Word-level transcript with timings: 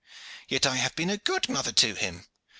Yet 0.47 0.65
I 0.65 0.77
have 0.77 0.95
been 0.95 1.11
a 1.11 1.17
good 1.17 1.47
mother 1.47 1.71
to 1.73 1.93
him. 1.93 2.25